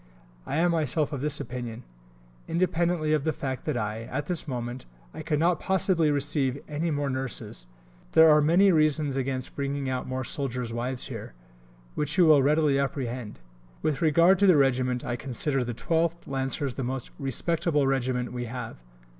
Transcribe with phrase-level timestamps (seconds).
[0.47, 1.83] I am myself of this opinion.
[2.47, 7.07] Independently of the fact that, at this moment, I could not possibly receive any more
[7.07, 7.67] nurses,
[8.13, 11.35] there are many reasons against bringing out more soldiers' wives here,
[11.93, 13.37] which you will readily apprehend.
[13.83, 18.45] With regard to the Regiment, I consider the 12th Lancers the most "respectable" Regiment we
[18.45, 18.77] have.